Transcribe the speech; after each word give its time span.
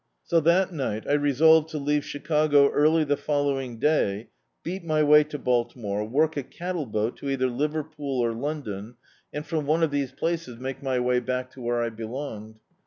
So, 0.23 0.39
that 0.39 0.71
ni^t, 0.71 1.07
I 1.07 1.13
resolved 1.13 1.69
to 1.69 1.77
leave 1.77 2.03
Chicago 2.03 2.71
early 2.71 3.03
the 3.03 3.15
following 3.15 3.77
day, 3.77 4.29
beat 4.63 4.83
my 4.83 5.03
way 5.03 5.23
to 5.25 5.37
Baltimore, 5.37 6.03
work 6.09 6.35
a 6.35 6.41
cattle 6.41 6.87
boat 6.87 7.17
to 7.17 7.29
either 7.29 7.45
Liverpool 7.45 8.17
or 8.19 8.33
London, 8.33 8.77
and 8.81 8.85
[>J8] 8.85 8.85
D,i.,.db, 8.85 8.85
Google 8.85 9.27
Home 9.33 9.43
from 9.43 9.65
one 9.67 9.83
of 9.83 9.91
these 9.91 10.11
places 10.11 10.57
make 10.59 10.81
my 10.81 10.99
way 10.99 11.19
back 11.19 11.51
to 11.51 11.61
where 11.61 11.83
I 11.83 11.89
belonged. 11.91 12.57